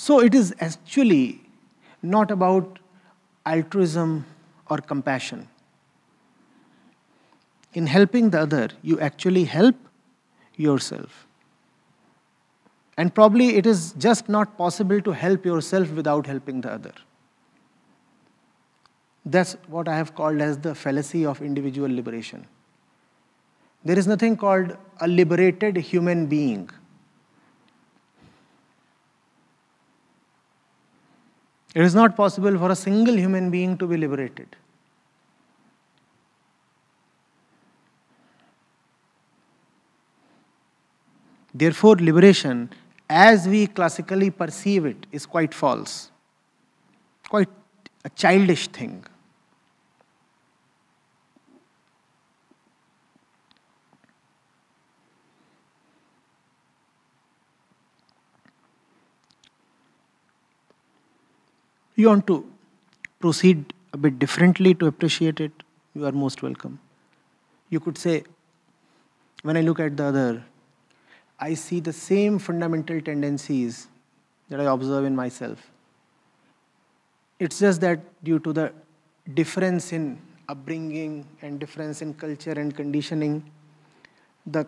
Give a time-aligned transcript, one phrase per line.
[0.00, 1.42] So it is actually
[2.02, 2.78] not about
[3.44, 4.24] altruism
[4.70, 5.46] or compassion.
[7.74, 9.76] In helping the other, you actually help
[10.56, 11.26] yourself.
[12.96, 16.94] And probably it is just not possible to help yourself without helping the other.
[19.26, 22.46] That's what I have called as the fallacy of individual liberation.
[23.84, 26.70] There is nothing called a liberated human being.
[31.74, 34.56] It is not possible for a single human being to be liberated.
[41.54, 42.70] Therefore, liberation,
[43.08, 46.10] as we classically perceive it, is quite false,
[47.28, 47.48] quite
[48.04, 49.04] a childish thing.
[62.00, 62.50] You want to
[63.18, 65.52] proceed a bit differently to appreciate it,
[65.94, 66.78] you are most welcome.
[67.68, 68.22] You could say,
[69.42, 70.44] when I look at the other,
[71.38, 73.88] I see the same fundamental tendencies
[74.48, 75.58] that I observe in myself.
[77.38, 78.72] It's just that due to the
[79.34, 83.44] difference in upbringing and difference in culture and conditioning,
[84.46, 84.66] the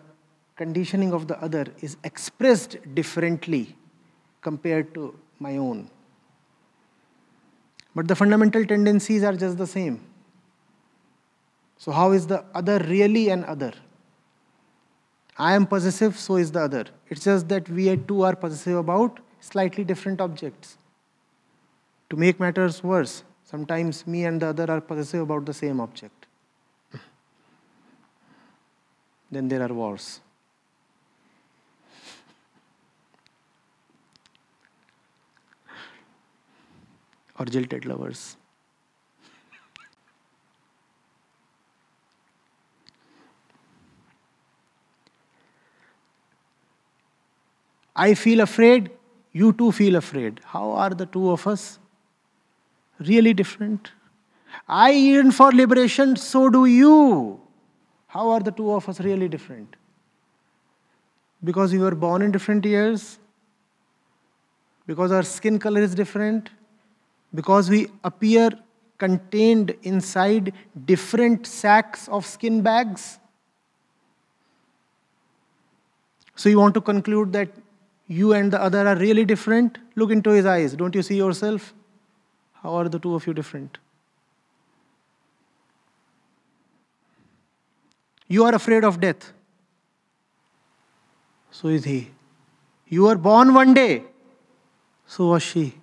[0.55, 3.75] conditioning of the other is expressed differently
[4.41, 5.89] compared to my own.
[7.95, 9.99] But the fundamental tendencies are just the same.
[11.77, 13.73] So, how is the other really an other?
[15.37, 16.85] I am possessive, so is the other.
[17.09, 20.77] It's just that we two are possessive about slightly different objects.
[22.09, 26.27] To make matters worse, sometimes me and the other are possessive about the same object.
[29.31, 30.21] then there are wars.
[37.43, 38.37] Or jilted lovers.
[47.95, 48.89] I feel afraid,
[49.33, 50.39] you too feel afraid.
[50.45, 51.79] How are the two of us
[52.99, 53.91] really different?
[54.67, 57.39] I yearn for liberation, so do you.
[58.07, 59.75] How are the two of us really different?
[61.43, 63.19] Because we were born in different years?
[64.87, 66.49] Because our skin color is different?
[67.33, 68.51] Because we appear
[68.97, 70.53] contained inside
[70.85, 73.19] different sacks of skin bags.
[76.35, 77.49] So you want to conclude that
[78.07, 79.77] you and the other are really different?
[79.95, 80.75] Look into his eyes.
[80.75, 81.73] Don't you see yourself?
[82.61, 83.77] How are the two of you different?
[88.27, 89.31] You are afraid of death.
[91.51, 92.11] So is he.
[92.87, 94.03] You were born one day.
[95.05, 95.82] So was she.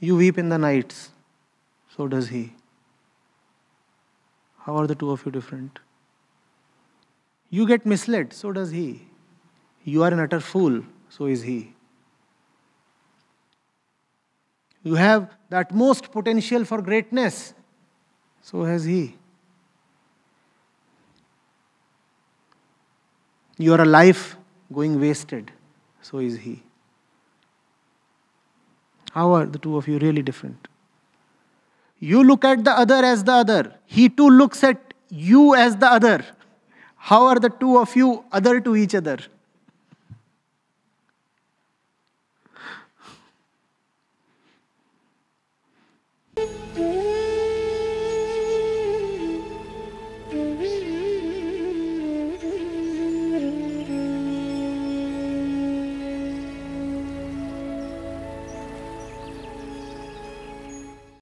[0.00, 1.10] You weep in the nights,
[1.94, 2.54] so does he.
[4.60, 5.78] How are the two of you different?
[7.50, 9.02] You get misled, so does he.
[9.84, 11.74] You are an utter fool, so is he.
[14.82, 17.52] You have the utmost potential for greatness,
[18.40, 19.16] so has he.
[23.58, 24.38] You are a life
[24.72, 25.52] going wasted,
[26.00, 26.62] so is he.
[29.12, 30.68] How are the two of you really different?
[31.98, 33.74] You look at the other as the other.
[33.86, 36.24] He too looks at you as the other.
[36.96, 39.18] How are the two of you other to each other?